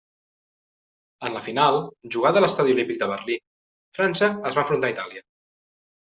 En 1.29 1.35
la 1.37 1.43
final, 1.47 1.77
jugada 2.15 2.41
a 2.41 2.43
l'Estadi 2.47 2.73
Olímpic 2.77 2.99
de 3.03 3.11
Berlín, 3.13 3.45
França 4.01 4.33
es 4.51 4.59
va 4.61 4.67
enfrontar 4.67 4.91
a 4.93 4.97
Itàlia. 4.97 5.25